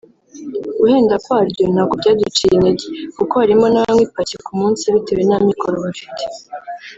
[0.79, 6.23] Guhenda kwaryo ntabwo byaduciye intege kuko harimo n’abanywa ipaki ku munsi bitewe n’amikoro bafite